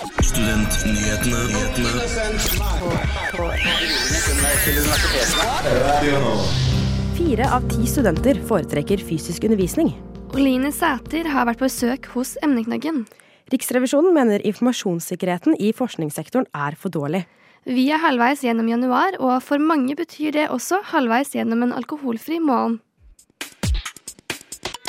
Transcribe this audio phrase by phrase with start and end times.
[0.00, 0.08] Fire
[7.52, 9.92] av ti studenter foretrekker fysisk undervisning.
[10.32, 13.04] Oline Sæter har vært på besøk hos Emneknaggen.
[13.52, 17.28] Riksrevisjonen mener informasjonssikkerheten i forskningssektoren er for dårlig.
[17.68, 22.40] Vi er halvveis gjennom januar, og for mange betyr det også halvveis gjennom en alkoholfri
[22.40, 22.80] måned.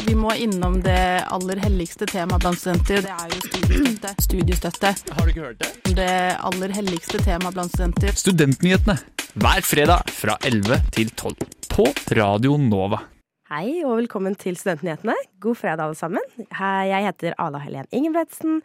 [0.07, 3.03] Vi må innom det aller helligste temaet blant studenter.
[3.05, 4.13] Det er jo studiestøtte.
[4.27, 4.91] studiestøtte.
[5.13, 5.69] Har du ikke hørt det?
[5.99, 6.09] Det
[6.49, 8.15] aller helligste temaet blant studenter.
[8.17, 8.97] Studentnyhetene
[9.41, 11.37] hver fredag fra 11 til 12
[11.71, 11.85] på
[12.17, 13.03] Radio Nova.
[13.51, 15.15] Hei og velkommen til Studentnyhetene.
[15.43, 16.23] God fredag, alle sammen.
[16.49, 18.61] Jeg heter Ala Helen Ingebretsen,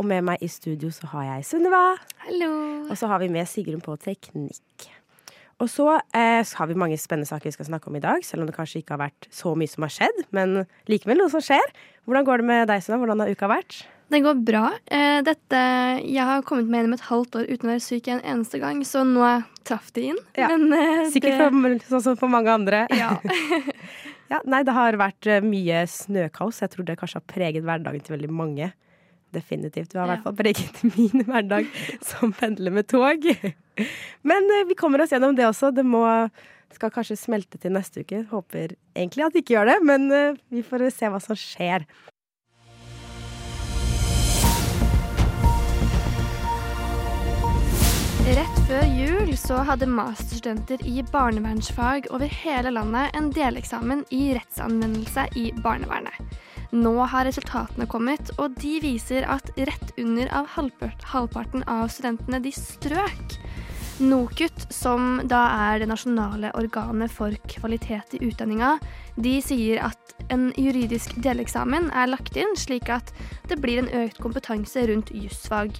[0.00, 1.84] og med meg i studio så har jeg Sunniva.
[2.26, 2.50] Hallo.
[2.88, 4.90] Og så har vi med Sigrun på teknikk.
[5.60, 8.24] Og så, eh, så har vi mange spennende saker vi skal snakke om i dag,
[8.24, 10.22] selv om det kanskje ikke har vært så mye som har skjedd.
[10.32, 11.74] Men likevel noe som skjer.
[12.08, 13.00] Hvordan går det med deg, Sunna?
[13.02, 13.82] Hvordan har uka vært?
[14.10, 14.64] Det går bra.
[14.90, 15.58] Eh, Dette,
[16.02, 18.80] jeg har kommet meg gjennom et halvt år uten å være syk en eneste gang,
[18.82, 19.22] så nå
[19.68, 20.18] traff det inn.
[20.34, 20.48] Ja.
[20.50, 22.86] Men, eh, Sikkert det, for, sånn som for mange andre.
[22.90, 23.18] Ja.
[24.30, 26.60] Ja, nei, det har vært eh, mye snøkaos.
[26.62, 28.68] Jeg tror det kanskje har preget hverdagen til veldig mange.
[29.32, 29.90] Definitivt.
[29.92, 30.14] du har i Ja.
[30.16, 31.66] hvert fall preget min hverdag
[32.02, 33.26] som pendler med tog.
[34.22, 35.70] Men eh, vi kommer oss gjennom det også.
[35.74, 36.02] Det må,
[36.74, 38.24] skal kanskje smelte til neste uke.
[38.30, 41.86] Håper egentlig at det ikke gjør det, men eh, vi får se hva som skjer.
[48.30, 55.24] Rett før jul så hadde masterstudenter i barnevernsfag over hele landet en deleksamen i rettsanvendelse
[55.40, 56.20] i barnevernet.
[56.70, 62.52] Nå har resultatene kommet, og de viser at rett under av halvparten av studentene de
[62.54, 63.34] strøk.
[64.00, 68.78] NOKUT, som da er det nasjonale organet for kvalitet i utdanninga,
[69.20, 73.12] de sier at en juridisk deleksamen er lagt inn slik at
[73.50, 75.76] det blir en økt kompetanse rundt jussfag.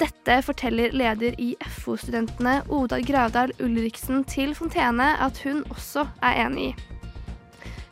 [0.00, 6.72] Dette forteller leder i FO-studentene Oda Gravdal Ulriksen til Fontene at hun også er enig
[6.72, 6.95] i.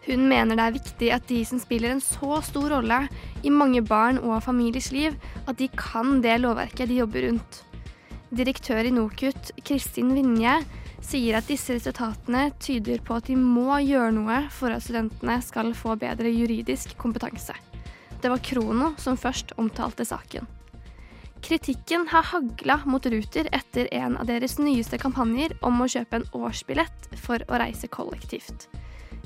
[0.04, 3.04] Hun mener det er viktig at de som spiller en så stor rolle
[3.42, 5.16] i mange barn og familiers liv,
[5.48, 7.62] at de kan det lovverket de jobber rundt.
[8.34, 10.58] Direktør i NOKUT, Kristin Vinje,
[11.04, 15.72] sier at disse resultatene tyder på at de må gjøre noe for at studentene skal
[15.76, 17.56] få bedre juridisk kompetanse.
[18.20, 20.48] Det var Krono som først omtalte saken.
[21.44, 26.30] Kritikken har hagla mot Ruter etter en av deres nyeste kampanjer om å kjøpe en
[26.40, 28.64] årsbillett for å reise kollektivt.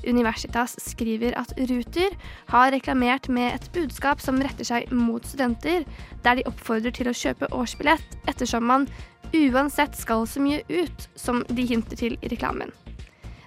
[0.07, 2.15] Universitas skriver at Ruter
[2.51, 5.85] har reklamert med et budskap som retter seg mot studenter,
[6.23, 8.87] der de oppfordrer til å kjøpe årsbillett ettersom man
[9.35, 12.71] uansett skal så mye ut, som de hinter til i reklamen.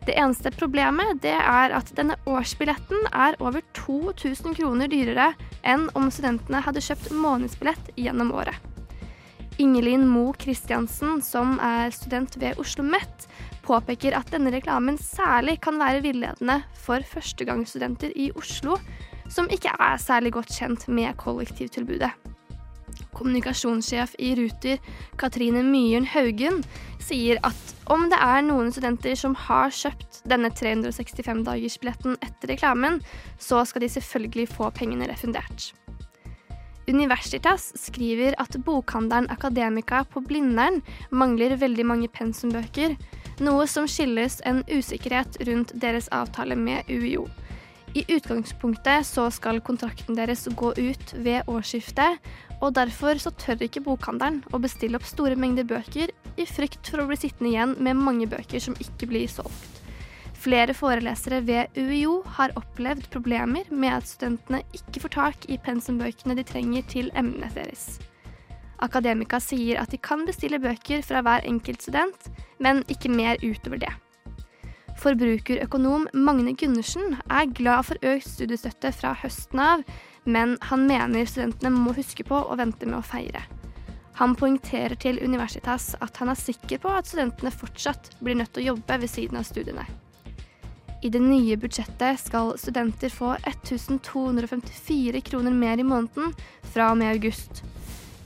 [0.07, 5.31] Det eneste problemet det er at denne årsbilletten er over 2000 kroner dyrere
[5.63, 8.59] enn om studentene hadde kjøpt månedsbillett gjennom året.
[9.63, 13.22] Ingelin Mo Christiansen, som er student ved Oslo OsloMet,
[13.65, 18.77] påpeker at denne reklamen særlig kan være villedende for førstegangsstudenter i Oslo,
[19.31, 22.13] som ikke er særlig godt kjent med kollektivtilbudet.
[23.13, 24.81] Kommunikasjonssjef i Ruter,
[25.21, 26.63] Katrine Myhren Haugen,
[27.01, 33.01] sier at om det er noen studenter som har kjøpt denne 365-dagersbilletten etter reklamen,
[33.41, 35.73] så skal de selvfølgelig få pengene refundert.
[36.91, 40.81] Universitas skriver at bokhandelen Akademika på Blindern
[41.11, 42.97] mangler veldig mange pensumbøker,
[43.41, 47.29] noe som skyldes en usikkerhet rundt deres avtale med UiO.
[47.95, 52.21] I utgangspunktet så skal kontrakten deres gå ut ved årsskiftet,
[52.63, 57.03] og derfor så tør ikke bokhandelen å bestille opp store mengder bøker i frykt for
[57.03, 59.83] å bli sittende igjen med mange bøker som ikke blir solgt.
[60.43, 66.35] Flere forelesere ved UiO har opplevd problemer med at studentene ikke får tak i pensumbøkene
[66.39, 68.01] de trenger til emnene deres.
[68.83, 72.29] Akademika sier at de kan bestille bøker fra hver enkelt student,
[72.59, 73.93] men ikke mer utover det.
[75.03, 79.83] Forbrukerøkonom Magne Gundersen er glad for økt studiestøtte fra høsten av,
[80.25, 83.43] men han mener studentene må huske på å vente med å feire.
[84.21, 88.67] Han poengterer til Universitas at han er sikker på at studentene fortsatt blir nødt til
[88.67, 89.87] å jobbe ved siden av studiene.
[91.03, 96.31] I det nye budsjettet skal studenter få 1254 kroner mer i måneden
[96.71, 97.65] fra og med august.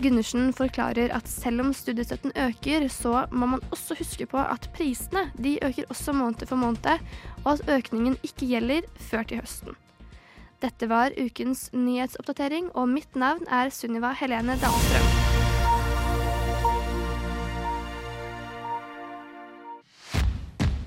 [0.02, 5.31] Gundersen forklarer at selv om studiestøtten øker, så må man også huske på at prisene
[5.38, 7.00] de øker også måned for måned,
[7.44, 9.78] og at økningen ikke gjelder før til høsten.
[10.62, 15.25] Dette var ukens nyhetsoppdatering, og mitt navn er Sunniva Helene Dahlstrøm.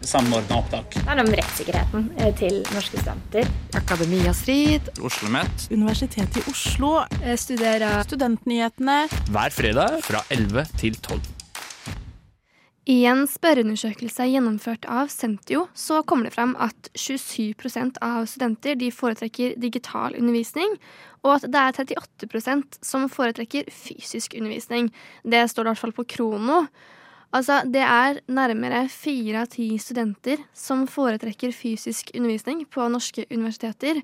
[0.09, 0.93] Samordna opptak.
[0.97, 3.49] Det handler om rettssikkerheten eh, til norske studenter.
[3.77, 6.95] Akademia Strid, OsloMet Universitetet i Oslo,
[7.37, 9.03] Studerer Studentnyhetene.
[9.29, 11.21] hver fredag fra 11 til 12.
[12.89, 18.89] I en spørreundersøkelse gjennomført av Sentio så kommer det fram at 27% av studenter de
[18.89, 20.73] foretrekker digital undervisning,
[21.21, 24.89] og at det er 38% som foretrekker fysisk undervisning.
[25.21, 26.63] Det står det i hvert fall på Krono.
[27.29, 34.01] Altså, det er nærmere fire av ti studenter som foretrekker fysisk undervisning på norske universiteter.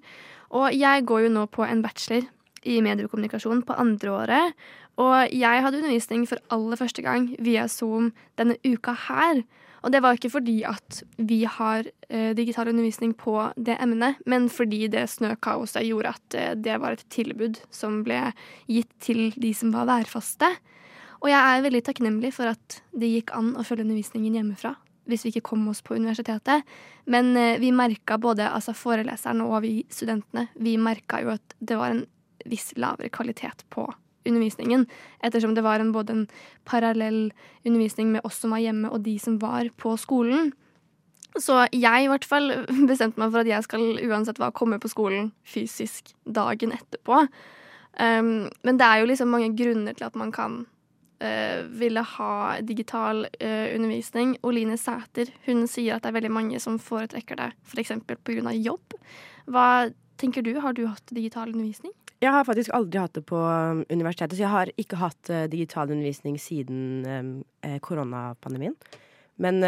[0.53, 2.27] Og jeg går jo nå på en bachelor
[2.65, 4.65] i mediekommunikasjon på andre året,
[5.01, 9.41] og jeg hadde undervisning for aller første gang via Zoom denne uka her.
[9.85, 14.47] Og det var ikke fordi at vi har eh, digital undervisning på det emnet, men
[14.49, 18.31] fordi det snøkaoset gjorde at eh, det var et tilbud som ble
[18.71, 20.49] gitt til de som var værfaste.
[21.25, 24.75] Og jeg er veldig takknemlig for at det gikk an å følge undervisningen hjemmefra
[25.09, 26.65] hvis vi ikke kom oss på universitetet.
[27.05, 31.77] Men eh, vi merka både altså foreleserne og vi studentene, vi merka jo at det
[31.77, 32.03] var en
[32.49, 33.85] viss lavere kvalitet på
[34.25, 34.87] undervisningen,
[35.21, 36.23] ettersom det var en, både en
[36.65, 37.29] parallell
[37.61, 40.51] undervisning med oss som var hjemme, og de som var på skolen.
[41.37, 42.49] Så jeg i hvert fall
[42.89, 47.27] bestemte meg for at jeg skal uansett hva komme på skolen fysisk dagen etterpå.
[47.95, 50.63] Um, men det er jo liksom mange grunner til at man kan
[51.71, 54.35] ville ha digital uh, undervisning.
[54.43, 57.93] Oline Sæter hun sier at det er veldig mange som foretrekker det f.eks.
[58.05, 58.51] pga.
[58.53, 58.97] jobb.
[59.47, 59.67] Hva
[60.19, 60.55] tenker du?
[60.59, 61.93] Har du hatt digital undervisning?
[62.23, 65.45] Jeg har faktisk aldri hatt det på um, universitetet, så jeg har ikke hatt uh,
[65.51, 68.75] digital undervisning siden um, eh, koronapandemien.
[69.37, 69.59] Men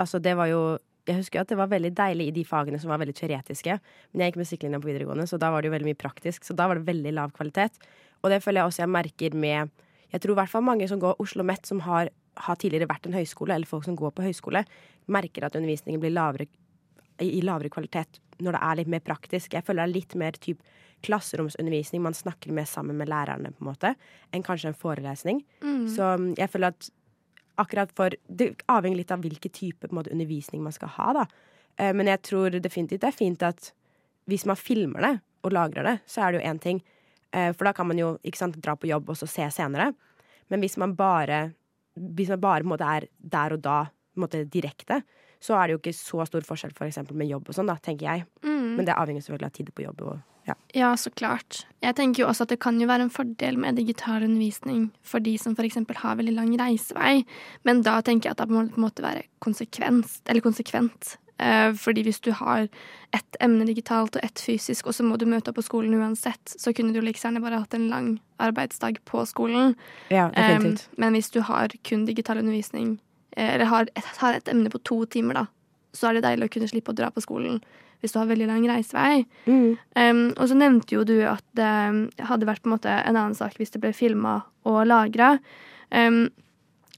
[0.00, 2.90] altså, det var jo Jeg husker at det var veldig deilig i de fagene som
[2.92, 3.74] var veldig teoretiske.
[4.12, 6.44] Men jeg gikk musikklinja på videregående, så da var det jo veldig mye praktisk.
[6.44, 7.80] Så da var det veldig lav kvalitet.
[8.22, 9.72] Og det føler jeg også jeg merker med
[10.10, 12.10] Jeg tror i hvert fall mange som går Oslo OsloMet, som har,
[12.44, 14.64] har tidligere vært en høyskole, eller folk som går på høyskole,
[15.10, 16.48] merker at undervisningen blir lavere
[17.20, 19.54] i lavere kvalitet når det er litt mer praktisk.
[19.54, 20.62] Jeg føler det er litt mer typ
[21.04, 22.02] klasseromsundervisning.
[22.04, 23.92] Man snakker mer sammen med lærerne på en måte,
[24.32, 25.42] enn kanskje en forelesning.
[25.64, 25.84] Mm.
[25.92, 26.90] Så um, jeg føler at
[27.60, 31.26] akkurat for Det avhenger litt av hvilken type måte, undervisning man skal ha, da.
[31.76, 33.72] Eh, men jeg tror definitivt det er fint at
[34.30, 35.12] hvis man filmer det
[35.44, 36.80] og lagrer det, så er det jo én ting.
[37.32, 39.92] Eh, for da kan man jo ikke sant, dra på jobb og så se senere.
[40.50, 41.50] Men hvis man bare,
[41.94, 43.80] hvis man bare måte, er der og da
[44.18, 45.02] måte, direkte,
[45.40, 47.78] så er det jo ikke så stor forskjell for eksempel med jobb og sånn, da,
[47.80, 48.26] tenker jeg.
[48.44, 48.74] Mm.
[48.76, 50.02] Men det avhenger selvfølgelig av tid på jobb.
[50.10, 50.18] Og,
[50.50, 50.56] ja.
[50.76, 51.62] Ja, så klart.
[51.84, 55.22] Jeg tenker jo også at det kan jo være en fordel med digital undervisning for
[55.24, 55.78] de som f.eks.
[56.02, 57.22] har veldig lang reisevei,
[57.68, 61.16] men da tenker jeg at det må på en måte være konsekvent.
[61.40, 62.68] Eh, fordi hvis du har
[63.16, 66.52] ett emne digitalt og ett fysisk, og så må du møte opp på skolen uansett,
[66.52, 68.10] så kunne du like gjerne bare hatt en lang
[68.42, 69.74] arbeidsdag på skolen.
[70.10, 70.88] ja, definitivt.
[70.92, 72.98] Um, men hvis du har kun digital undervisning,
[73.36, 75.46] eh, eller har et, har et emne på to timer, da,
[75.92, 77.62] så er det deilig å kunne slippe å dra på skolen
[78.00, 79.26] hvis du har veldig lang reisevei.
[79.44, 79.76] Mm.
[79.92, 81.68] Um, og så nevnte jo du at det
[82.24, 85.34] hadde vært på en måte en annen sak hvis det ble filma og lagra.
[85.92, 86.30] Um,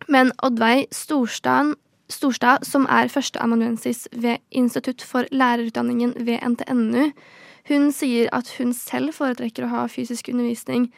[0.06, 1.74] men Oddveig Storstad,
[2.12, 7.12] Storstad, som er førsteamanuensis ved Institutt for lærerutdanningen ved NTNU,
[7.70, 10.88] hun sier at hun selv foretrekker å ha fysisk undervisning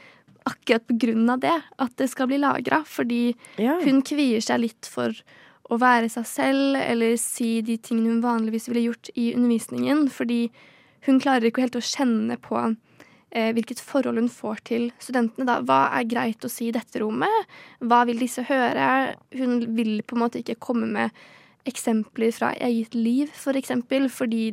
[0.48, 2.82] akkurat på grunn av det, at det skal bli lagra.
[2.84, 3.78] Fordi Ja.
[3.80, 5.12] hun kvier seg litt for
[5.70, 10.50] å være seg selv eller si de tingene hun vanligvis ville gjort i undervisningen, fordi
[11.06, 12.76] hun klarer ikke helt å kjenne på
[13.34, 15.46] hvilket forhold hun får til studentene.
[15.48, 15.58] Da.
[15.66, 17.54] Hva er greit å si i dette rommet?
[17.82, 19.16] Hva vil disse høre?
[19.34, 21.24] Hun vil på en måte ikke komme med
[21.68, 24.52] eksempler fra eget liv, for eksempel, fordi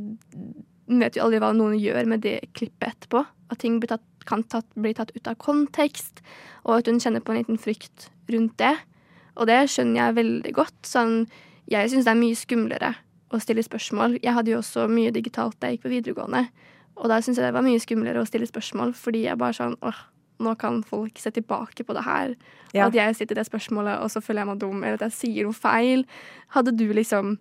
[0.87, 3.25] hun vet jo aldri hva noen gjør med det klippet etterpå.
[3.51, 6.23] At ting blir tatt, kan tatt, bli tatt ut av kontekst,
[6.63, 8.73] og at hun kjenner på en liten frykt rundt det.
[9.39, 10.77] Og det skjønner jeg veldig godt.
[10.87, 11.15] Sånn,
[11.71, 12.91] jeg syns det er mye skumlere
[13.31, 14.19] å stille spørsmål.
[14.23, 16.45] Jeg hadde jo også mye digitalt da jeg gikk på videregående.
[17.01, 19.77] Og da syns jeg det var mye skumlere å stille spørsmål, fordi jeg bare sånn
[19.81, 20.01] åh,
[20.41, 22.35] nå kan folk se tilbake på det her.
[22.73, 22.87] Ja.
[22.87, 25.17] At jeg sitter i det spørsmålet, og så føler jeg meg dum, eller at jeg
[25.17, 26.05] sier noe feil.
[26.55, 27.35] Hadde du liksom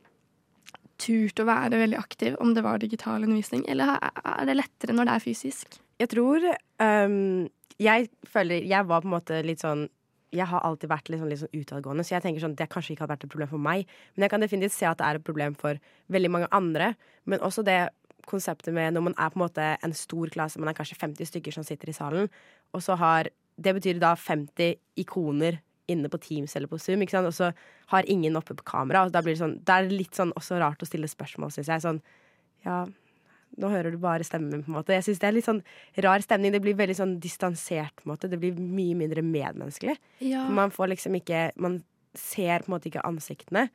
[1.00, 5.09] turt å være veldig aktiv om det var digital undervisning, eller er det lettere når
[5.09, 5.81] det er fysisk?
[6.00, 6.45] Jeg tror
[6.81, 7.49] um,
[7.81, 9.88] Jeg føler Jeg var på en måte litt sånn
[10.31, 12.93] jeg har alltid vært litt sånn, litt sånn utadgående, så jeg tenker sånn, det kanskje
[12.95, 13.88] ikke hadde vært et problem for meg.
[14.14, 15.81] Men jeg kan definitivt se at det er et problem for
[16.14, 16.93] veldig mange andre.
[17.26, 17.81] Men også det
[18.29, 21.31] konseptet med når man er på en måte en stor klasse, man er kanskje 50
[21.31, 22.31] stykker som sitter i salen,
[22.75, 27.11] og så har Det betyr da 50 ikoner inne på Teams eller på Zoom, ikke
[27.11, 27.29] sant?
[27.29, 27.50] og så
[27.93, 29.05] har ingen oppe på kamera.
[29.05, 31.69] Og da blir det sånn Det er litt sånn også rart å stille spørsmål, syns
[31.69, 31.85] jeg.
[31.85, 32.00] Sånn
[32.65, 32.87] Ja,
[33.59, 34.95] nå hører du bare stemmen min, på en måte.
[34.95, 35.62] Jeg syns det er litt sånn
[36.07, 36.55] rar stemning.
[36.55, 38.31] Det blir veldig sånn distansert, på en måte.
[38.31, 39.97] Det blir mye mindre medmenneskelig.
[40.25, 40.47] Ja.
[40.49, 41.83] Man får liksom ikke Man
[42.15, 43.69] ser på en måte ikke ansiktene.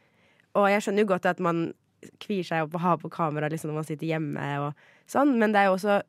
[0.56, 1.68] Og jeg skjønner jo godt at man
[2.22, 5.36] kvier seg opp å ha på kamera liksom, når man sitter hjemme og sånn.
[5.42, 6.00] Men det er jo også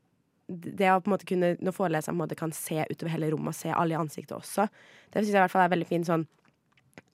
[0.47, 3.73] det å på en måte kunne, når foreleseren kan se utover hele rommet og se
[3.75, 4.69] alle i ansiktet også,
[5.11, 6.26] det syns jeg i hvert fall er veldig fint sånn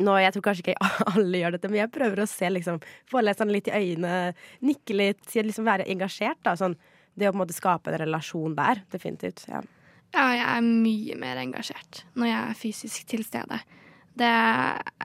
[0.02, 3.52] nå, Jeg tror kanskje ikke alle gjør dette, men jeg prøver å se liksom, foreleseren
[3.54, 6.38] litt i øynene, nikke litt, liksom være engasjert.
[6.46, 6.76] Da, sånn,
[7.18, 9.44] det å på en måte skape en relasjon der, definitivt.
[9.50, 9.62] Ja.
[10.12, 13.62] Ja, jeg er mye mer engasjert når jeg er fysisk til stede.
[14.18, 14.30] Det,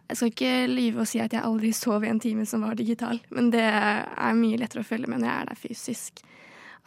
[0.10, 2.76] jeg skal ikke lyve og si at jeg aldri sov i en time som var
[2.76, 6.26] digital, men det er mye lettere å følge med når jeg er der fysisk.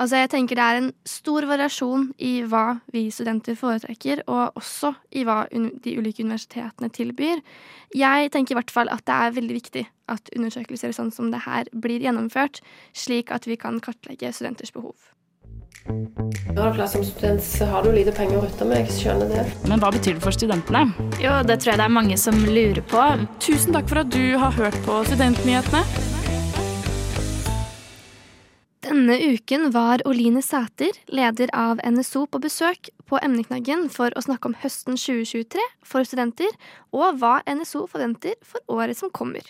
[0.00, 4.94] Altså, jeg tenker Det er en stor variasjon i hva vi studenter foretrekker, og også
[5.12, 7.42] i hva de ulike universitetene tilbyr.
[7.92, 11.44] Jeg tenker i hvert fall at det er veldig viktig at undersøkelser sånn som det
[11.44, 12.62] her blir gjennomført,
[12.96, 14.96] slik at vi kan kartlegge studenters behov.
[15.88, 18.84] Når du som student, så har du lite penger å rutte med.
[18.84, 19.44] Jeg skjønner det.
[19.70, 20.84] Men hva betyr det for studentene?
[21.22, 23.04] Jo, det tror jeg det er mange som lurer på.
[23.40, 25.84] Tusen takk for at du har hørt på Studentnyhetene.
[28.90, 34.50] Denne uken var Oline Sæter, leder av NSO, på besøk på emneknaggen for å snakke
[34.50, 36.50] om høsten 2023 for studenter,
[36.90, 39.46] og hva NSO forventer for året som kommer.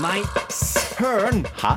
[0.00, 1.44] Nei, søren!
[1.60, 1.76] Hæ?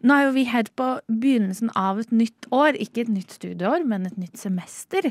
[0.00, 2.78] Nå er jo vi helt på begynnelsen av et nytt år.
[2.80, 5.10] Ikke et nytt studieår, men et nytt semester.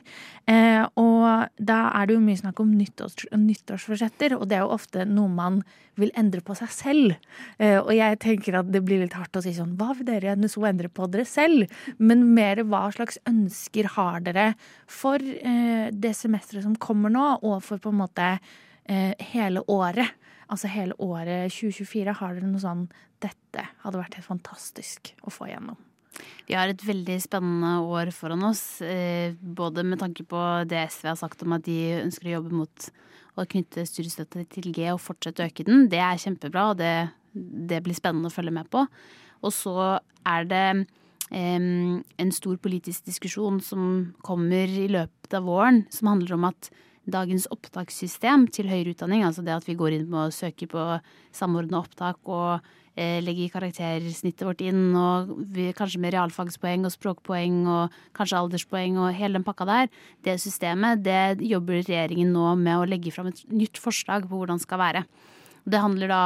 [0.50, 4.74] Eh, og da er det jo mye snakk om nyttårs, nyttårsforsetter, og det er jo
[4.74, 5.62] ofte noe man
[6.00, 7.36] vil endre på seg selv.
[7.62, 10.38] Eh, og jeg tenker at det blir litt hardt å si sånn Hva vil dere
[10.40, 11.70] NSO endre på dere selv?
[12.02, 14.54] Men mer hva slags ønsker har dere
[14.90, 18.32] for eh, det semesteret som kommer nå, og for på en måte
[18.90, 20.18] eh, hele året?
[20.50, 22.16] Altså hele året 2024.
[22.20, 22.88] Har dere noe sånn
[23.22, 25.78] dette hadde vært helt fantastisk å få igjennom.
[26.50, 31.08] Vi har et veldig spennende år foran oss, eh, både med tanke på det SV
[31.12, 32.90] har sagt om at de ønsker å jobbe mot
[33.38, 35.88] å knytte studiestøtte til G og fortsette å øke den.
[35.92, 38.84] Det er kjempebra, og det, det blir spennende å følge med på.
[39.46, 40.66] Og så er det
[41.32, 43.84] um, en stor politisk diskusjon som
[44.26, 46.72] kommer i løpet av våren, som handler om at
[47.14, 50.86] dagens opptakssystem til høyere utdanning, altså det at vi går inn og søker på
[51.36, 52.66] samordna opptak og
[53.00, 58.98] Eh, legger karaktersnittet vårt inn, og vi, kanskje med realfagspoeng og språkpoeng og kanskje alderspoeng
[59.00, 59.92] og hele den pakka der.
[60.26, 64.60] Det systemet, det jobber regjeringen nå med å legge fram et nytt forslag på hvordan
[64.60, 65.06] det skal være.
[65.70, 66.22] Det handler da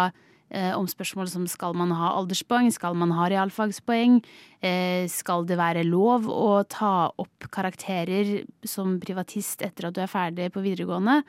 [0.77, 4.19] om spørsmål som skal man ha alderspoeng, skal man ha realfagspoeng,
[4.61, 10.11] eh, skal det være lov å ta opp karakterer som privatist etter at du er
[10.11, 11.23] ferdig på videregående?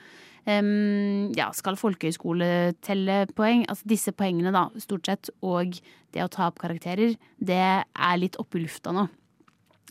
[0.44, 3.62] Ja, skal folkehøyskole telle poeng?
[3.64, 5.72] Altså disse poengene, da, stort sett, og
[6.12, 9.06] det å ta opp karakterer, det er litt oppe i lufta nå.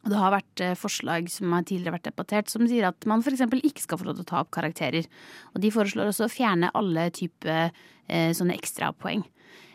[0.04, 3.46] Det har vært eh, forslag som har tidligere vært debattert, som sier at man f.eks.
[3.64, 5.08] ikke skal få lov til å ta opp karakterer.
[5.56, 9.24] Og de foreslår også å fjerne alle typer eh, sånne ekstrapoeng.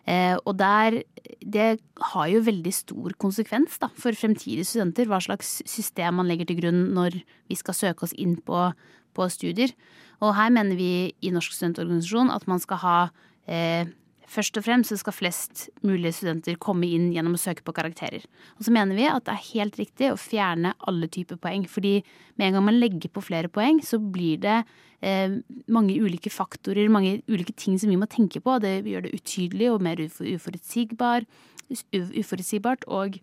[0.08, 1.02] Eh, og der
[1.40, 1.80] Det
[2.12, 6.58] har jo veldig stor konsekvens da, for fremtidige studenter hva slags system man legger til
[6.60, 8.72] grunn når vi skal søke oss inn på,
[9.14, 9.72] på studier.
[10.20, 12.98] Og her mener vi i Norsk studentorganisasjon at man skal ha
[13.46, 13.86] eh,
[14.28, 18.26] Først og fremst så skal flest mulige studenter komme inn gjennom å søke på karakterer.
[18.58, 21.64] Og så mener vi at det er helt riktig å fjerne alle typer poeng.
[21.68, 21.94] Fordi
[22.36, 24.58] med en gang man legger på flere poeng, så blir det
[25.00, 25.38] eh,
[25.72, 28.58] mange ulike faktorer, mange ulike ting som vi må tenke på.
[28.60, 31.24] Det gjør det utydelig og mer uforutsigbar,
[31.72, 32.84] uforutsigbart.
[32.86, 33.20] og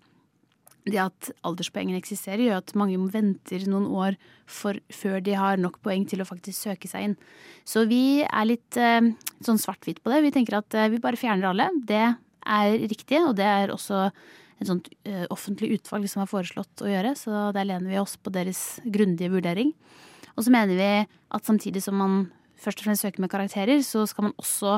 [0.85, 5.79] det at alderspoengene eksisterer, gjør at mange venter noen år for, før de har nok
[5.85, 7.15] poeng til å faktisk søke seg inn.
[7.65, 9.01] Så vi er litt eh,
[9.45, 10.21] sånn svart-hvitt på det.
[10.27, 11.71] Vi tenker at eh, vi bare fjerner alle.
[11.89, 14.05] Det er riktig, og det er også
[14.61, 18.15] et sånt eh, offentlig utvalg som har foreslått å gjøre, så der lener vi oss
[18.21, 19.73] på deres grundige vurdering.
[20.35, 20.91] Og så mener vi
[21.35, 22.27] at samtidig som man
[22.61, 24.77] først og fremst søker med karakterer, så skal man også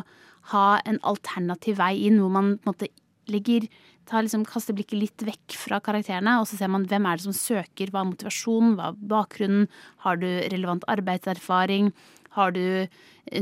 [0.54, 2.90] ha en alternativ vei inn, hvor man på en måte
[3.32, 3.68] legger
[4.08, 7.36] liksom, kaster blikket litt vekk fra karakterene, og så ser man hvem er det som
[7.36, 9.68] søker, hva er motivasjonen, hva er bakgrunnen,
[10.06, 11.92] har du relevant arbeidserfaring,
[12.38, 12.88] har du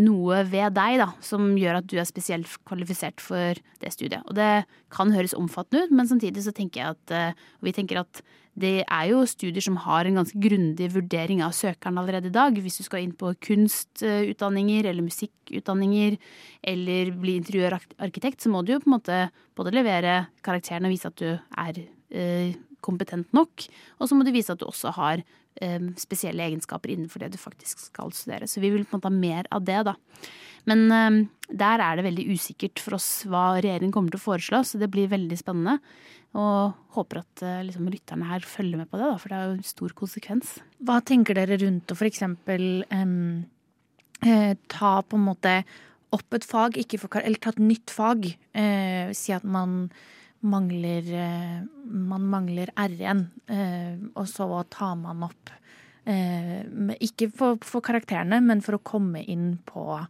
[0.01, 4.23] noe ved deg da, som gjør at du er spesielt kvalifisert for det studiet.
[4.25, 8.01] Og det kan høres omfattende ut, men samtidig så tenker jeg at eh, vi tenker
[8.01, 8.23] at
[8.55, 12.55] det er jo studier som har en ganske grundig vurdering av søkeren allerede i dag.
[12.55, 16.15] Hvis du skal inn på kunstutdanninger eller musikkutdanninger
[16.71, 19.19] eller bli interiørarkitekt, så må du jo på en måte
[19.59, 21.81] både levere karakteren og vise at du er
[22.15, 22.55] eh,
[22.85, 23.67] kompetent nok.
[23.99, 27.39] Og så må du vise at du også har eh, spesielle egenskaper innenfor det du
[27.41, 28.49] faktisk skal studere.
[28.49, 29.95] Så vi vil på en måte ha mer av det, da.
[30.69, 34.61] Men eh, der er det veldig usikkert for oss hva regjeringen kommer til å foreslå,
[34.65, 35.79] så det blir veldig spennende.
[36.35, 39.49] Og håper at eh, liksom, lytterne her følger med på det, da, for det er
[39.49, 40.55] jo en stor konsekvens.
[40.83, 42.25] Hva tenker dere rundt å f.eks.
[44.25, 45.59] Eh, ta på en måte
[46.15, 48.27] opp et fag, for, eller ta et nytt fag.
[48.55, 49.89] Eh, si at man
[50.45, 55.51] mangler, eh, man mangler R-en, eh, og så tar man opp
[56.05, 56.61] eh,
[57.01, 60.05] Ikke for, for, karakterene, men for å komme inn på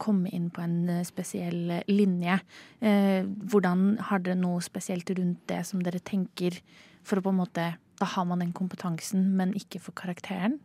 [0.00, 2.38] komme inn på en spesiell linje.
[2.80, 6.56] hvordan Har dere noe spesielt rundt det som dere tenker
[7.04, 7.66] for å på en måte
[8.00, 10.56] Da har man den kompetansen, men ikke for karakteren?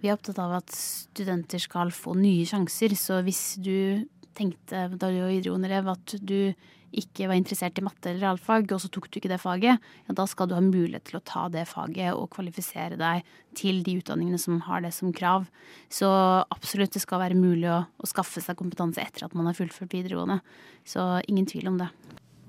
[0.00, 2.96] Vi er opptatt av at studenter skal få nye sjanser.
[2.96, 6.54] Så hvis du tenkte da du var videregående at du
[6.96, 10.14] ikke var interessert i matte eller realfag, og så tok du ikke det faget, ja,
[10.16, 13.26] da skal du ha mulighet til å ta det faget og kvalifisere deg
[13.58, 15.48] til de utdanningene som har det som krav.
[15.92, 16.08] Så
[16.54, 19.94] absolutt, det skal være mulig å, å skaffe seg kompetanse etter at man har fullført
[19.94, 20.40] videregående.
[20.88, 21.90] Så ingen tvil om det.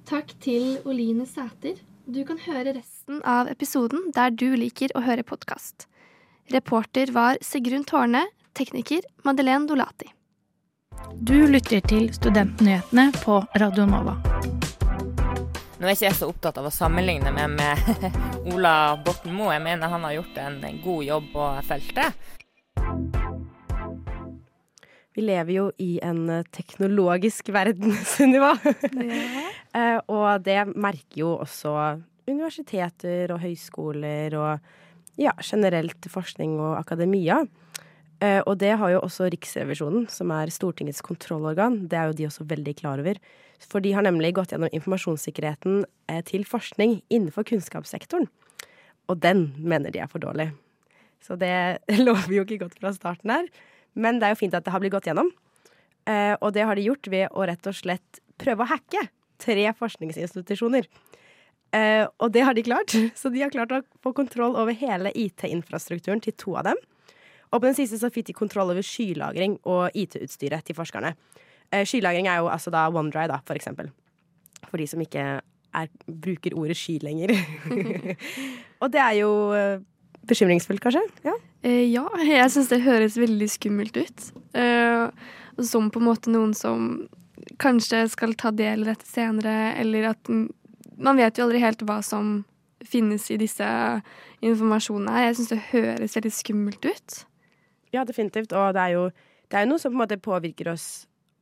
[0.09, 1.81] Takk til Oline Sæter.
[2.09, 5.85] Du kan høre resten av episoden der du liker å høre podkast.
[6.49, 8.23] Reporter var Sigrun Tårne,
[8.57, 10.09] tekniker Madeleine Dolati.
[11.19, 14.15] Du lytter til Studentnyhetene på Radio Nova.
[15.79, 18.09] Nå er ikke jeg så opptatt av å sammenligne meg med
[18.53, 18.73] Ola
[19.05, 19.53] Borten Moe.
[19.55, 22.25] Jeg mener han har gjort en god jobb på feltet.
[25.15, 26.25] Vi lever jo i en
[26.55, 28.53] teknologisk verden, Sunniva.
[28.63, 29.47] Ja.
[29.69, 31.73] Eh, og det merker jo også
[32.29, 34.71] universiteter og høyskoler og
[35.19, 37.43] ja, generelt forskning og akademia.
[38.19, 41.85] Eh, og det har jo også Riksrevisjonen, som er Stortingets kontrollorgan.
[41.91, 43.19] Det er jo de også veldig klar over.
[43.63, 48.27] For de har nemlig gått gjennom informasjonssikkerheten eh, til forskning innenfor kunnskapssektoren.
[49.09, 50.49] Og den mener de er for dårlig.
[51.23, 53.47] Så det lover jo ikke godt fra starten her.
[53.95, 55.31] Men det er jo fint at det har blitt gått gjennom.
[56.09, 59.07] Eh, og det har de gjort ved å rett og slett prøve å hacke
[59.39, 60.87] tre forskningsinstitusjoner.
[61.69, 62.91] Og det har de klart.
[63.19, 66.79] Så de har klart å få kontroll over hele IT-infrastrukturen til to av dem.
[67.49, 71.15] Og på den siste så fikk de kontroll over skylagring og IT-utstyret til forskerne.
[71.73, 73.89] Eh, skylagring er jo altså da OneDrive, da, for eksempel.
[74.67, 77.33] For de som ikke er, bruker ordet sky lenger.
[78.81, 79.81] og det er jo eh,
[80.29, 81.03] bekymringsfullt, kanskje?
[81.25, 81.35] Ja,
[81.65, 84.29] eh, ja jeg syns det høres veldig skummelt ut.
[84.57, 85.07] Eh,
[85.59, 87.07] som på en måte noen som
[87.59, 91.99] kanskje skal ta del i dette senere, eller at man vet jo aldri helt hva
[92.05, 92.43] som
[92.85, 93.65] finnes i disse
[94.45, 95.25] informasjonene.
[95.25, 97.17] Jeg syns det høres veldig skummelt ut.
[97.95, 98.53] Ja, definitivt.
[98.53, 99.05] Og det er jo,
[99.49, 100.89] det er jo noe som på en måte påvirker oss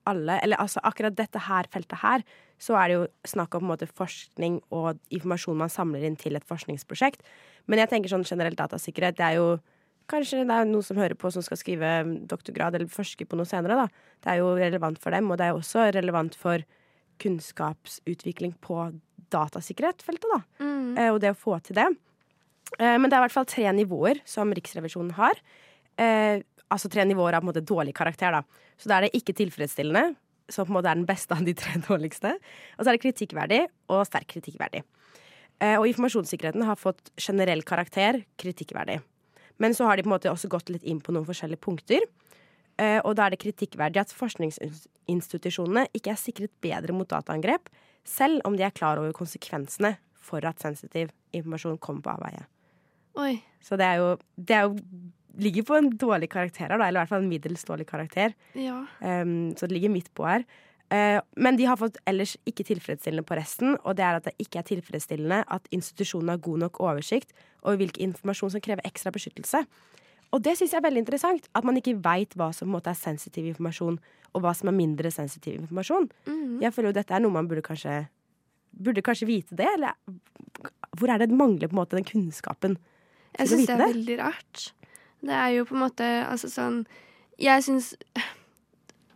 [0.08, 0.40] alle.
[0.44, 2.26] Eller altså akkurat dette her feltet her,
[2.58, 6.18] så er det jo snakk om på en måte forskning og informasjon man samler inn
[6.20, 7.26] til et forskningsprosjekt.
[7.68, 9.58] Men jeg tenker sånn generelt datasikkerhet, det er jo
[10.08, 11.88] Kanskje det er noen som hører på som skal skrive
[12.32, 14.14] doktorgrad eller forske på noe senere, da.
[14.24, 16.64] Det er jo relevant for dem, og det er jo også relevant for
[17.20, 18.86] kunnskapsutvikling på
[19.36, 20.40] datasikkerhetsfeltet, da.
[20.64, 20.94] Mm.
[20.96, 21.90] Eh, og det å få til det.
[22.78, 25.44] Eh, men det er i hvert fall tre nivåer som Riksrevisjonen har.
[25.98, 28.44] Eh, altså tre nivåer av på en måte dårlig karakter, da.
[28.78, 30.16] Så da er det ikke tilfredsstillende,
[30.52, 32.36] som på en måte er den beste av de tre dårligste.
[32.78, 33.62] Og så er det kritikkverdig
[33.94, 34.84] og sterkt kritikkverdig.
[35.58, 39.00] og informasjonssikkerheten har fått generell karakter, kritikkverdig.
[39.58, 42.06] Men så har de på en måte også gått litt inn på noen forskjellige punkter.
[42.78, 47.72] og da er det kritikkverdig at forskningsinstitusjonene ikke er sikret bedre mot dataangrep
[48.08, 49.96] selv om de er klar over konsekvensene
[50.28, 52.44] for at sensitiv informasjon kommer på avveie.
[53.18, 53.34] Oi.
[53.64, 54.76] Så det er jo, det er jo
[55.38, 58.34] ligger på en dårlig karakter her, eller i hvert fall en middels dårlig karakter.
[58.58, 58.80] Ja.
[59.02, 60.46] Um, så det ligger midt på her.
[60.88, 64.36] Uh, men de har fått ellers ikke tilfredsstillende på resten, og det er at det
[64.42, 69.12] ikke er tilfredsstillende at institusjonen har god nok oversikt over hvilken informasjon som krever ekstra
[69.14, 69.66] beskyttelse.
[70.36, 71.48] Og det syns jeg er veldig interessant.
[71.56, 74.00] At man ikke veit hva som måte, er sensitiv informasjon,
[74.36, 76.10] og hva som er mindre sensitiv informasjon.
[76.28, 76.58] Mm.
[76.64, 78.06] Jeg føler jo dette er noe man burde kanskje
[78.78, 79.96] Burde kanskje vite det, eller
[81.00, 82.76] hvor er det det mangler på en måte den kunnskapen?
[83.34, 83.88] Jeg syns det er det?
[83.96, 84.66] veldig rart.
[85.26, 86.84] Det er jo på en måte altså sånn
[87.42, 87.96] Jeg syns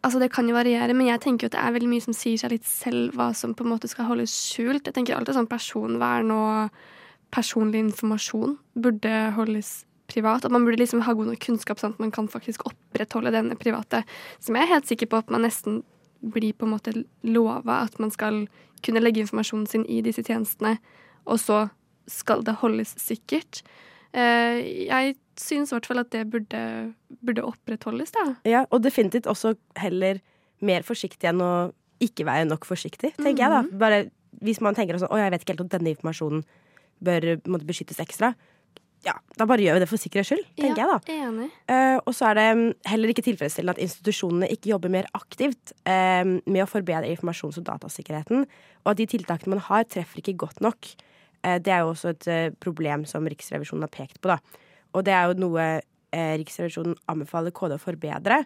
[0.02, 2.16] Altså, det kan jo variere, men jeg tenker jo at det er veldig mye som
[2.18, 4.88] sier seg litt selv hva som på en måte skal holdes skjult.
[4.90, 6.80] Jeg tenker alltid sånn personvern og
[7.30, 10.46] personlig informasjon burde holdes privat.
[10.46, 13.58] At man burde liksom ha god nok kunnskap sånn at man kan faktisk opprettholde denne
[13.60, 14.02] private.
[14.42, 15.84] Som jeg er helt sikker på at man nesten
[16.22, 18.44] blir på en måte lova at man skal
[18.86, 20.76] kunne legge informasjonen sin i disse tjenestene,
[21.30, 21.68] og så
[22.10, 23.62] skal det holdes sikkert.
[24.14, 26.62] Eh, jeg syns i hvert fall at det burde,
[27.26, 28.26] burde opprettholdes, da.
[28.48, 30.22] Ja, og definitivt også heller
[30.62, 31.52] mer forsiktig enn å
[32.02, 33.42] ikke være nok forsiktig, tenker mm -hmm.
[33.42, 33.62] jeg da.
[33.62, 33.78] Mhm.
[33.80, 34.10] Bare
[34.42, 36.44] hvis man tenker sånn Å, jeg vet ikke helt om denne informasjonen
[37.02, 38.34] bør måtte beskyttes ekstra.
[39.02, 41.14] Ja, da bare gjør vi det for sikkerhets skyld, tenker ja, jeg da.
[41.26, 41.48] Enig.
[41.66, 45.74] Uh, og så er det mm, heller ikke tilfredsstillende at institusjonene ikke jobber mer aktivt
[45.90, 48.46] uh, med å forbedre informasjons- og datasikkerheten,
[48.84, 50.92] og at de tiltakene man har, treffer ikke godt nok.
[51.42, 54.38] Uh, det er jo også et problem som Riksrevisjonen har pekt på, da.
[54.96, 58.42] Og det er jo noe eh, Riksrevisjonen anbefaler KD å forbedre.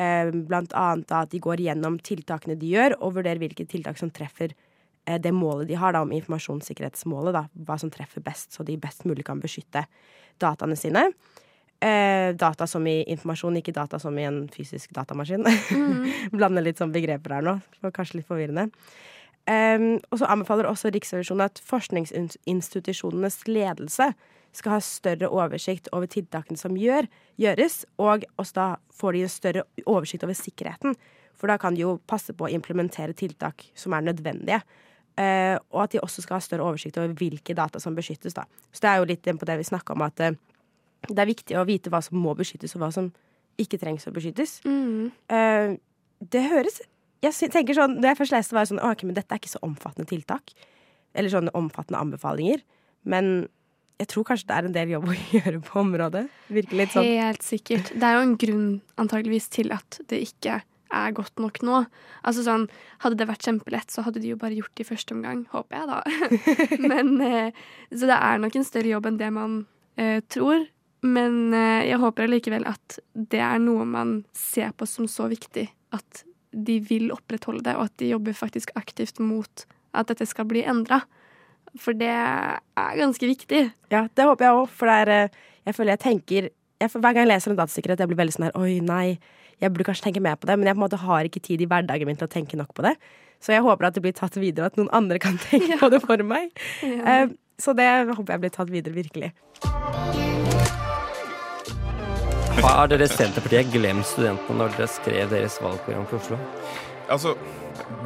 [0.00, 4.12] Eh, blant annet at de går gjennom tiltakene de gjør, og vurderer hvilke tiltak som
[4.14, 7.36] treffer eh, det målet de har da, om informasjonssikkerhetsmålet.
[7.36, 9.84] Da, hva som treffer best, så de best mulig kan beskytte
[10.42, 11.08] dataene sine.
[11.82, 15.44] Eh, data som i informasjon, ikke data som i en fysisk datamaskin.
[16.36, 17.56] Blander litt sånn begreper her nå.
[17.82, 18.70] Det kanskje litt forvirrende.
[19.42, 24.12] Um, og så anbefaler også Riksrevisjonen at forskningsinstitusjonenes ledelse
[24.52, 27.08] skal ha større oversikt over tiltakene som gjør,
[27.40, 30.96] gjøres, og også da får de en større oversikt over sikkerheten.
[31.38, 34.60] For da kan de jo passe på å implementere tiltak som er nødvendige.
[35.12, 38.36] Uh, og at de også skal ha større oversikt over hvilke data som beskyttes.
[38.36, 38.46] Da.
[38.72, 40.36] Så det er jo litt på det vi snakka om, at uh,
[41.08, 43.10] det er viktig å vite hva som må beskyttes, og hva som
[43.60, 44.60] ikke trengs å beskyttes.
[44.64, 45.74] Eh,
[46.32, 46.80] det høres
[47.22, 49.38] Jeg tenker sånn, Når jeg først leste, var jeg sånn «Å, ok, men dette er
[49.38, 50.54] ikke så omfattende tiltak.
[51.14, 52.64] Eller sånne omfattende anbefalinger.
[53.06, 53.46] Men
[54.00, 56.26] jeg tror kanskje det er en del jobb å gjøre på området.
[56.52, 57.06] Virker litt sånn.
[57.06, 57.92] Helt sikkert.
[57.94, 58.68] Det er jo en grunn
[59.00, 60.60] antageligvis til at det ikke
[60.92, 61.84] er godt nok nå.
[62.26, 62.66] Altså sånn,
[63.02, 65.78] Hadde det vært kjempelett, så hadde de jo bare gjort det i første omgang, håper
[65.78, 66.02] jeg da.
[66.92, 69.56] Men, eh, så det er nok en større jobb enn det man
[69.98, 70.68] eh, tror.
[71.02, 75.66] Men eh, jeg håper allikevel at det er noe man ser på som så viktig
[75.96, 80.46] at de vil opprettholde det, og at de jobber faktisk aktivt mot at dette skal
[80.48, 81.02] bli endra.
[81.80, 83.62] For det er ganske viktig.
[83.92, 87.12] Ja, det håper jeg òg, for det er eh, Jeg føler jeg tenker jeg, Hver
[87.14, 89.18] gang jeg leser om datasikkerhet, jeg blir veldig sånn her Oi, nei,
[89.62, 91.62] jeg burde kanskje tenke mer på det, men jeg på en måte har ikke tid
[91.62, 92.96] i hverdagen min til å tenke nok på det.
[93.42, 95.90] Så jeg håper at det blir tatt videre, og at noen andre kan tenke på
[95.92, 96.50] det for meg.
[96.82, 97.22] Ja.
[97.22, 99.30] Uh, så det håper jeg blir tatt videre, virkelig.
[102.62, 106.38] Har dere Senterpartiet glemt studentene når dere skrev deres valgprogram for Oslo?
[107.12, 107.36] Altså,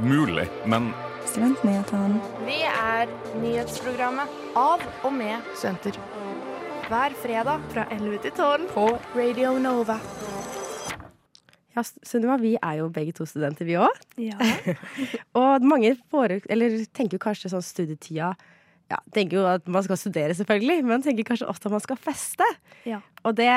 [0.04, 0.90] mulig, men
[1.36, 2.16] Studentnyhetene.
[2.46, 3.10] Vi er
[3.42, 5.98] nyhetsprogrammet av og med studenter.
[6.86, 9.98] Hver fredag fra 11 til 12 på Radio Nova.
[11.76, 14.00] Ja, Sunniva, vi er jo begge to studenter, vi òg.
[14.16, 14.40] Ja.
[15.42, 18.32] og mange foruk, eller tenker jo kanskje sånn studietida
[18.88, 22.00] ja, tenker jo at man skal studere, selvfølgelig, men tenker kanskje ofte at man skal
[22.00, 22.48] feste.
[22.88, 23.02] Ja.
[23.28, 23.52] Og det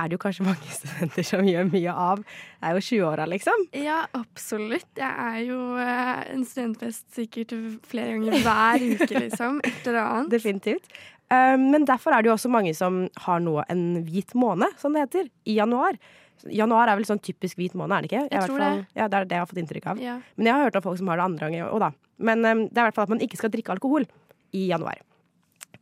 [0.00, 2.22] er det jo kanskje mange studenter som gjør mye av.
[2.24, 3.66] Det er jo 20-åra, liksom.
[3.76, 4.88] Ja, absolutt.
[4.98, 7.54] Jeg er jo eh, en studentfest sikkert
[7.90, 9.60] flere ganger hver uke, liksom.
[9.68, 10.30] Et eller annet.
[10.34, 10.88] Definitivt.
[11.30, 14.96] Um, men derfor er det jo også mange som har nå en hvit måned, som
[14.96, 15.94] det heter, i januar.
[16.50, 18.22] Januar er vel sånn typisk hvit måned, er det ikke?
[18.24, 18.86] Jeg jeg tror fall- det.
[18.98, 20.00] Ja, det er det jeg har fått inntrykk av.
[20.02, 20.16] Ja.
[20.34, 21.90] Men jeg har hørt om folk som har det andre ganger òg, da.
[22.30, 24.08] Men um, det er i hvert fall at man ikke skal drikke alkohol
[24.56, 24.98] i januar.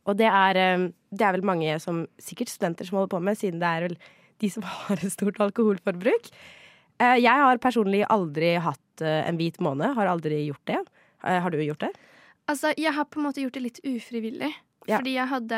[0.05, 3.37] Og det er, um, det er vel mange som sikkert studenter som holder på med,
[3.39, 3.97] siden det er vel
[4.39, 6.31] de som har et stort alkoholforbruk.
[6.99, 9.95] Eh, jeg har personlig aldri hatt eh, en hvit måned.
[9.95, 10.81] Har aldri gjort det.
[11.23, 11.93] Eh, Har du gjort det?
[12.49, 14.51] Altså, jeg har på en måte gjort det litt ufrivillig.
[14.87, 14.97] Ja.
[14.97, 15.57] Fordi jeg hadde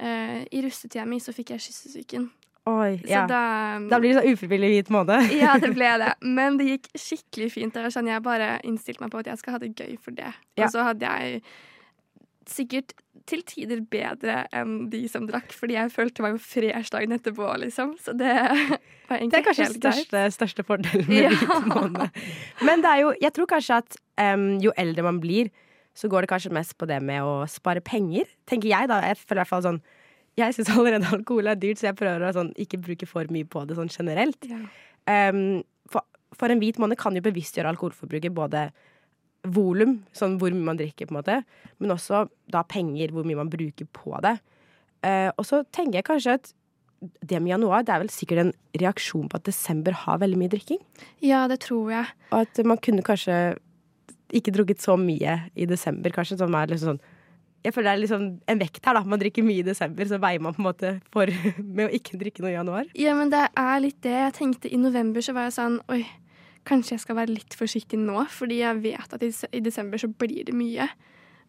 [0.00, 2.30] uh, I russetida mi så fikk jeg kyssesyken.
[2.68, 3.24] Oi, Så ja.
[3.28, 3.42] da
[3.90, 5.32] Da blir det sånn ufrivillig hvit måned.
[5.42, 6.14] Ja, det ble det.
[6.38, 7.76] Men det gikk skikkelig fint.
[7.92, 10.30] Sånn Jeg bare innstilte meg på at jeg skal ha det gøy for det.
[10.56, 10.64] Ja.
[10.64, 11.42] Og så hadde jeg
[12.50, 12.94] sikkert
[13.28, 17.48] til tider bedre enn de som drakk, fordi jeg følte meg jo fresh dagen etterpå,
[17.60, 17.94] liksom.
[18.00, 18.32] Så det
[19.08, 21.32] var egentlig Det er kanskje helt største, største fordelen med Ja.
[21.34, 22.20] hvit måned.
[22.64, 23.98] Men det er jo, jeg tror kanskje at
[24.34, 25.52] um, jo eldre man blir,
[25.98, 28.28] så går det kanskje mest på det med å spare penger.
[28.46, 29.00] Tenker jeg, da.
[29.02, 29.80] Jeg føler i hvert fall sånn
[30.38, 33.44] Jeg syns allerede alkohol er dyrt, så jeg prøver å sånn, ikke bruke for mye
[33.50, 34.46] på det sånn generelt.
[35.10, 35.40] Em,
[35.90, 36.06] for,
[36.38, 38.68] for en hvit måned kan jo bevisstgjøre alkoholforbruket både
[39.46, 41.40] volum, sånn hvor mye man drikker, på en måte,
[41.78, 44.38] men også da penger, hvor mye man bruker på det.
[45.04, 46.54] Uh, og så tenker jeg kanskje at
[46.98, 50.50] det med januar, det er vel sikkert en reaksjon på at desember har veldig mye
[50.50, 50.80] drikking.
[51.22, 52.10] Ja, det tror jeg.
[52.32, 53.36] Og at man kunne kanskje
[54.34, 57.06] ikke drukket så mye i desember, kanskje, som er liksom sånn
[57.66, 59.00] Jeg føler det er liksom en vekt her, da.
[59.02, 61.30] Man drikker mye i desember, så veier man på en måte for
[61.76, 62.86] med å ikke drikke noe i januar.
[62.94, 64.14] Ja, men det er litt det.
[64.14, 66.04] Jeg tenkte i november så var jeg sånn Oi,
[66.68, 70.46] kanskje jeg skal være litt forsiktig nå, fordi jeg vet at i, desember så blir
[70.48, 70.88] det mye.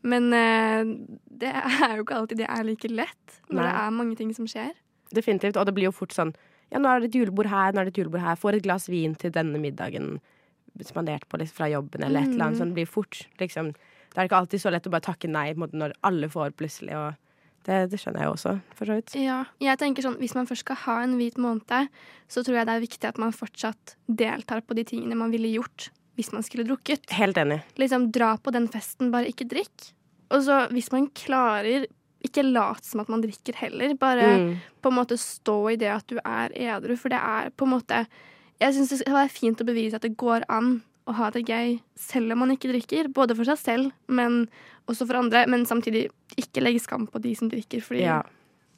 [0.08, 0.94] Men eh,
[1.42, 3.66] det er jo ikke alltid det er like lett når Nei.
[3.66, 4.72] det er mange ting som skjer.
[5.16, 5.58] Definitivt.
[5.60, 6.34] Og det blir jo fort sånn
[6.70, 8.38] Ja, nå er det et julebord her, nå er det et julebord her.
[8.40, 10.20] Får et glass vin til denne middagen
[10.86, 12.60] spandert på litt fra jobben, eller et eller annet.
[12.60, 12.60] Mm.
[12.62, 13.72] Sånn det blir fort, liksom.
[14.10, 16.94] Det er ikke alltid så lett å bare takke nei måte, når alle får plutselig.
[16.98, 17.29] Og
[17.67, 19.15] det, det skjønner jeg også, for så vidt.
[19.19, 21.89] Ja, jeg tenker sånn, Hvis man først skal ha en hvit måned,
[22.30, 25.52] så tror jeg det er viktig at man fortsatt deltar på de tingene man ville
[25.54, 27.06] gjort hvis man skulle drukket.
[27.15, 27.62] Helt enig.
[27.80, 29.91] Liksom Dra på den festen, bare ikke drikk.
[30.32, 31.86] Og så hvis man klarer
[32.26, 33.93] ikke lat som at man drikker heller.
[33.95, 34.58] Bare Mm.
[34.82, 37.72] på en måte stå i det at du er edru, for det er på en
[37.80, 38.06] måte
[38.60, 41.45] Jeg syns det skal være fint å bevise at det går an å ha det
[41.50, 43.10] gøy selv om man ikke drikker.
[43.15, 44.43] Både for seg selv, men
[44.89, 45.45] også for andre.
[45.50, 46.08] Men samtidig
[46.39, 48.22] ikke legge skam på de som drikker, fordi Ja.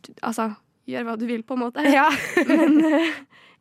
[0.03, 0.55] du- Altså,
[0.87, 1.83] gjør hva du vil, på en måte.
[1.91, 2.09] Ja.
[2.47, 3.11] men eh,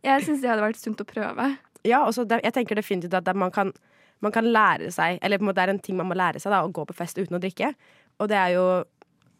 [0.02, 1.59] jeg syns det hadde vært sunt å prøve.
[1.85, 3.72] Ja, også jeg tenker definitivt at man, kan,
[4.20, 6.72] man kan lære seg Eller det er en ting man må lære seg, da, å
[6.72, 7.74] gå på fest uten å drikke.
[8.20, 8.85] Og det er jo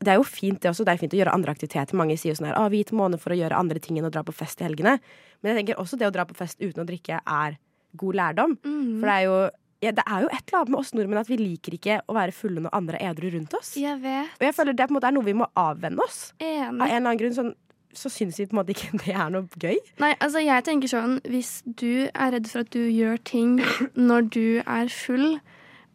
[0.00, 0.84] det er jo fint det også.
[0.84, 1.94] Det er fint å gjøre andre aktiviteter.
[1.94, 4.12] Mange sier jo sånn her, å, hvit måned for å gjøre andre ting enn å
[4.12, 4.94] dra på fest i helgene.
[5.42, 7.58] Men jeg tenker også det å dra på fest uten å drikke er
[7.98, 8.59] god lærdom.
[8.64, 9.00] Mm.
[9.00, 9.40] For det er jo
[9.81, 12.12] ja, det er jo et eller annet med oss nordmenn at vi liker ikke å
[12.12, 13.72] være fulle når andre er edru rundt oss.
[13.81, 14.35] Jeg vet.
[14.37, 16.18] Og jeg føler det på en måte er noe vi må avvenne oss.
[16.37, 16.76] Enig.
[16.76, 17.55] Av en eller annen grunn sånn,
[17.96, 19.81] så syns vi på en måte ikke det er noe gøy.
[20.03, 23.57] Nei, altså jeg tenker sånn Hvis du er redd for at du gjør ting
[23.96, 25.40] når du er full,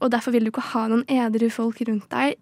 [0.02, 2.36] og derfor vil du ikke ha noen edru folk rundt deg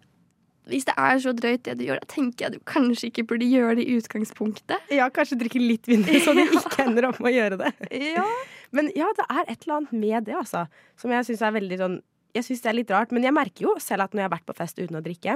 [0.71, 3.51] Hvis det er så drøyt det du gjør, da tenker jeg du kanskje ikke burde
[3.51, 4.79] gjøre det i utgangspunktet.
[4.95, 7.73] Ja, kanskje drikke litt mindre, så du ikke ender opp med å gjøre det.
[7.99, 8.29] Ja.
[8.73, 10.65] Men ja, det er et eller annet med det, altså.
[10.99, 11.99] Som jeg syns er veldig sånn
[12.33, 14.31] Jeg syns det er litt rart, men jeg merker jo selv at når jeg har
[14.33, 15.35] vært på fest uten å drikke,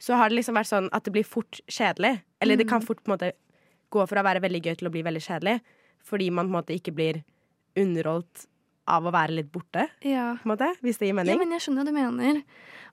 [0.00, 2.14] så har det liksom vært sånn at det blir fort kjedelig.
[2.40, 3.32] Eller det kan fort på en måte
[3.92, 5.58] gå fra å være veldig gøy til å bli veldig kjedelig.
[6.00, 7.20] Fordi man på en måte ikke blir
[7.76, 8.46] underholdt
[8.88, 10.38] av å være litt borte, Ja.
[10.44, 10.72] måte.
[10.80, 12.42] Hvis det gir Ja, men jeg skjønner hva du mener.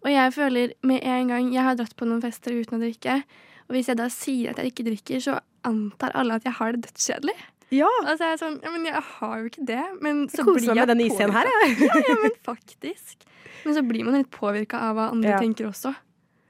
[0.04, 3.23] Og jeg føler med en gang Jeg har dratt på noen fester uten å drikke.
[3.69, 6.71] Og hvis jeg da sier at jeg ikke drikker, så antar alle at jeg har
[6.73, 7.36] det dødskjedelig.
[7.76, 7.90] Ja.
[8.06, 9.82] Altså jeg er sånn, ja, men jeg har jo ikke det.
[10.02, 11.82] Men så koser blir meg med jeg den isen her, påvirket.
[11.90, 13.26] ja, ja, men faktisk.
[13.66, 15.40] Men så blir man litt påvirka av hva andre Ja.
[15.44, 15.92] tenker også.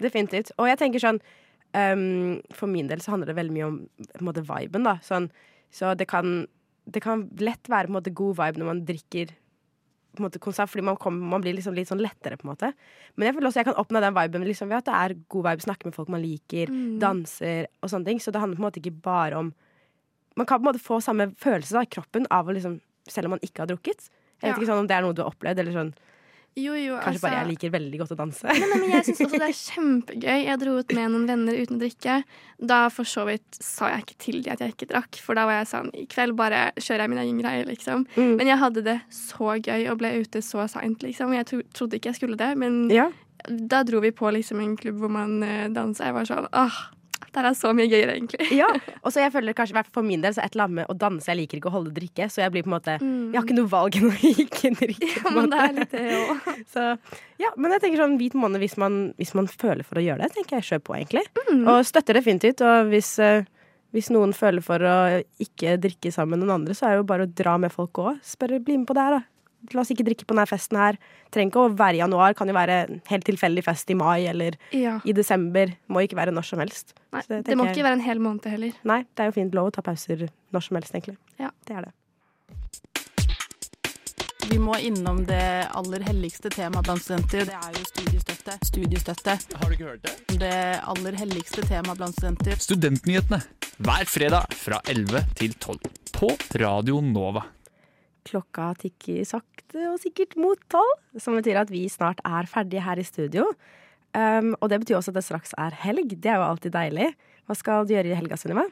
[0.04, 0.52] Definitivt.
[0.60, 1.18] Og jeg tenker sånn
[1.74, 3.80] um, For min del så handler det veldig mye om
[4.22, 4.98] måte, viben, da.
[5.02, 5.32] Sånn,
[5.74, 6.46] så det kan,
[6.86, 9.34] det kan lett være måte, god vibe når man drikker
[10.18, 12.72] måte, konsert, fordi man, kommer, man blir liksom litt sånn lettere, på en måte.
[13.18, 15.44] Men jeg føler også jeg kan oppnå den viben liksom, ved at det er god
[15.46, 17.00] vibe, snakke med folk man liker, Mm.
[17.02, 18.20] danser og sånne ting.
[18.22, 19.52] Så det handler på en måte ikke bare om
[20.38, 23.26] Man kan på en måte få samme følelse da, i kroppen av å liksom Selv
[23.30, 24.10] om man ikke har drukket.
[24.42, 24.56] Jeg vet Ja.
[24.58, 25.94] ikke sånn om det er noe du har opplevd, eller sånn
[26.58, 28.44] Jo, jo, Kanskje bare altså- jeg liker veldig godt å danse.
[28.50, 30.40] Nei, nei, men jeg syns også det er kjempegøy.
[30.48, 32.16] Jeg dro ut med noen venner uten å drikke.
[32.66, 35.46] Da for så vidt sa jeg ikke til de at jeg ikke drakk, for da
[35.46, 38.08] var jeg sånn I kveld bare kjører jeg min egen greie, liksom.
[38.18, 38.36] Mm.
[38.38, 41.32] Men jeg hadde det så gøy og ble ute så seint, liksom.
[41.38, 43.12] Jeg tro, trodde ikke jeg skulle det, men Ja.
[43.48, 46.06] da dro vi på liksom en klubb hvor man uh, dansa.
[46.10, 46.74] Jeg var sånn åh,
[47.18, 48.48] det er så mye gøyere, egentlig.
[48.56, 48.68] Ja,
[49.02, 50.96] og så jeg føler kanskje, hvert for min del, så et eller annet med å
[50.98, 51.30] danse.
[51.30, 53.58] Jeg liker ikke å holde drikke, så jeg blir på en måte Jeg har ikke
[53.58, 54.14] noe valg enn å
[54.46, 55.12] ikke drikke.
[55.28, 55.38] Mm.
[55.38, 56.50] men det er litt det òg.
[56.74, 56.86] Så
[57.42, 60.26] ja, men jeg tenker sånn hvit måned hvis man, hvis man føler for å gjøre
[60.26, 61.26] det, tenker jeg kjør på, egentlig.
[61.48, 61.64] Mm.
[61.74, 62.64] Og støtter definitivt.
[62.66, 63.48] Og hvis, eh,
[63.96, 64.98] hvis noen føler for å
[65.44, 68.02] ikke drikke sammen med noen andre, så er det jo bare å dra med folk
[68.04, 68.22] òg.
[68.26, 69.26] Spørre bli med på det her, da.
[69.74, 70.98] La oss ikke drikke på denne festen her.
[71.32, 74.26] Trenger ikke å være i januar, kan jo være en helt tilfeldig fest i mai
[74.30, 75.00] eller Ja.
[75.04, 75.74] i desember.
[75.90, 76.94] Må ikke være når som helst.
[77.12, 78.74] Nei, Så det må ikke være en hel måned heller.
[78.84, 81.18] Nei, det er jo fint lov å ta pauser når som helst, egentlig.
[81.40, 81.52] Ja.
[81.66, 81.94] Det er det.
[84.50, 87.44] Vi må innom det aller helligste temaet blant studenter.
[87.50, 88.54] Det er jo studiestøtte.
[88.64, 89.34] Studiestøtte.
[89.60, 90.40] Har du ikke hørt det?
[90.40, 90.54] Det
[90.88, 92.56] aller helligste temaet blant studenter.
[92.64, 93.42] Studentnyhetene
[93.84, 95.80] hver fredag fra 11 til 12
[96.16, 96.32] på
[96.64, 97.44] Radio Nova.
[98.28, 103.00] Klokka tikker sakte og sikkert mot tolv, som betyr at vi snart er ferdige her
[103.00, 103.48] i studio.
[104.18, 106.16] Um, og det betyr også at det straks er helg.
[106.16, 107.12] Det er jo alltid deilig.
[107.48, 108.66] Hva skal du gjøre i helga, Sunniva?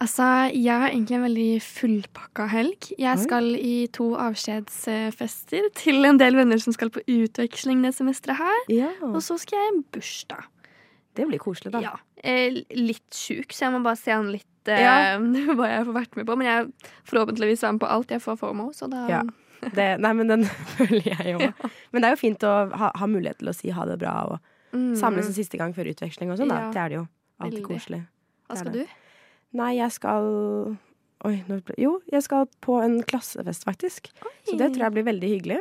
[0.00, 0.24] Altså,
[0.56, 2.88] jeg har egentlig en veldig fullpakka helg.
[2.96, 8.40] Jeg skal i to avskjedsfester til en del venner som skal på utveksling det semesteret
[8.40, 8.62] her.
[8.72, 8.94] Ja.
[9.10, 10.48] Og så skal jeg i en bursdag.
[11.14, 11.80] Det blir koselig, da.
[11.82, 11.92] Ja.
[12.22, 15.18] Eh, litt sjuk, så jeg må bare se an litt eh, Ja.
[15.58, 16.36] hva jeg får vært med på.
[16.38, 19.22] Men jeg forhåpentligvis er med på alt jeg får FOMO, så da Ja.
[19.60, 20.44] Det, nei, men den
[20.78, 21.50] føler jeg jo.
[21.92, 24.14] Men det er jo fint å ha, ha mulighet til å si ha det bra
[24.30, 24.38] og
[24.70, 24.92] Mm.
[24.94, 26.46] samles en siste gang før utveksling og sånn.
[26.48, 26.60] da.
[26.60, 26.70] Ja.
[26.70, 27.06] Det er det jo.
[27.42, 27.98] Alltid koselig.
[28.46, 28.84] Hva skal du?
[29.58, 30.28] Nei, jeg skal
[31.26, 31.74] Oi, nå ble...
[31.82, 34.12] Jo, jeg skal på en klassefest, faktisk.
[34.46, 35.58] Så det tror jeg blir veldig hyggelig.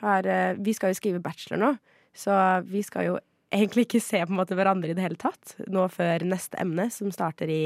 [0.00, 1.70] Her, eh, vi skal jo skrive bachelor nå,
[2.16, 3.18] så vi skal jo
[3.54, 6.88] egentlig ikke se på en måte hverandre i det hele tatt nå før neste emne,
[6.92, 7.62] som starter i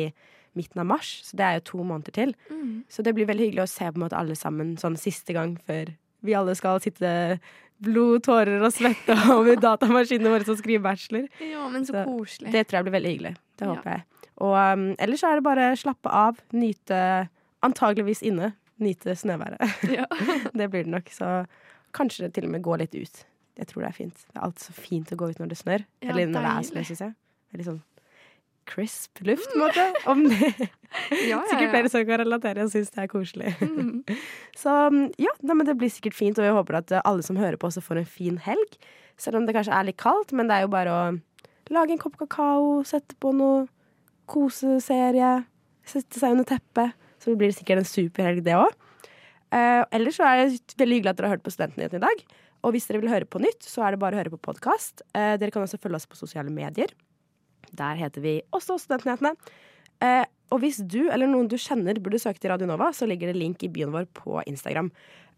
[0.59, 1.11] midten av mars.
[1.27, 2.35] Så det er jo to måneder til.
[2.53, 2.85] Mm.
[2.93, 5.57] Så det blir veldig hyggelig å se på en måte alle sammen sånn siste gang
[5.67, 7.41] før vi alle skal sitte
[7.83, 11.27] blod, tårer og svette over datamaskinene våre som skriver bachelor.
[11.43, 12.53] Ja, men så, koselig.
[12.55, 13.35] Det tror jeg blir veldig hyggelig.
[13.59, 13.75] Det Ja.
[13.75, 14.05] håper jeg.
[14.43, 16.99] Og um, ellers er det bare slappe av, nyte
[17.63, 18.49] Antageligvis inne.
[18.83, 19.61] Nyte snøværet.
[19.87, 20.07] Ja.
[20.59, 21.11] det blir det nok.
[21.15, 21.29] Så
[21.95, 23.21] kanskje til og med gå litt ut.
[23.61, 24.27] Jeg tror det er fint.
[24.29, 25.83] Det er alltid så fint å gå ut når det snør.
[26.01, 27.17] Ja, Eller når det er snø, syns jeg.
[27.53, 27.83] Veldig sånn
[28.69, 29.85] crisp luft, på en måte.
[30.11, 30.53] Om det
[31.11, 33.53] Ja, ja, Sikkert flere som kan relatere og syns det er koselig.
[33.61, 34.03] Mm.
[34.63, 37.25] Så um, ja, nei, men det blir sikkert fint, og jeg håper at uh, alle
[37.27, 38.77] som hører på, også får en fin helg.
[39.21, 41.03] Selv om det kanskje er litt kaldt, men det er jo bare å
[41.73, 43.65] lage en kopp kakao, sette på noe
[44.31, 45.35] koseserie,
[45.89, 46.97] sette seg under teppet.
[47.23, 48.73] Så blir det sikkert en superhelg, det òg.
[49.53, 52.23] Uh, ellers så er det veldig hyggelig at dere har hørt på Studentnyhetene i dag.
[52.63, 55.05] Og hvis dere vil høre på nytt, så er det bare å høre på podkast.
[55.13, 56.95] Uh, dere kan også følge oss på sosiale medier.
[57.77, 59.35] Der heter vi også Studentnyhetene.
[60.03, 63.31] Uh, og hvis du eller noen du kjenner burde søke til Radio Nova, så ligger
[63.31, 64.93] det link i byen vår på Instagram.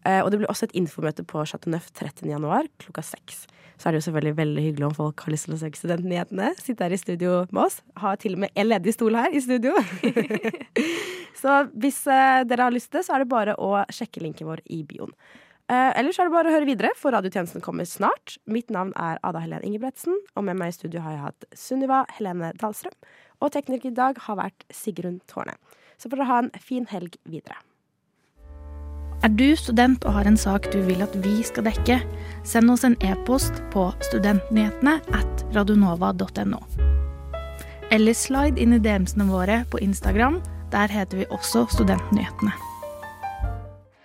[0.05, 2.27] og det blir også et infomøte på Chateau Neuf 30.
[2.29, 3.45] januar klokka seks.
[3.79, 6.51] Så er det jo selvfølgelig veldig hyggelig om folk har lyst til å søke Studentnyhetene.
[6.59, 7.79] Sitte her i studio med oss.
[7.97, 9.71] Har til og med en ledig stol her i studio.
[11.41, 14.61] så hvis dere har lyst til det, så er det bare å sjekke linken vår
[14.67, 15.15] i bioen.
[15.65, 18.35] Eh, ellers er det bare å høre videre, for radiotjenesten kommer snart.
[18.45, 22.03] Mitt navn er Ada Helen Ingebretsen, og med meg i studio har jeg hatt Sunniva
[22.13, 22.93] Helene Dahlstrøm.
[23.45, 25.53] Og tekniker i dag har vært Sigrun Tårne.
[26.01, 27.59] Så får dere ha en fin helg videre.
[29.23, 31.99] Er du student og har en sak du vil at vi skal dekke,
[32.45, 36.61] send oss en e-post på studentnyhetene at radionova.no.
[37.93, 40.41] Eller slide inn i DM-ene våre på Instagram.
[40.73, 42.74] Der heter vi også Studentnyhetene.